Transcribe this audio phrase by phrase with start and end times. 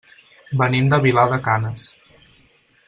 [0.61, 1.87] Venim de Vilar de Canes.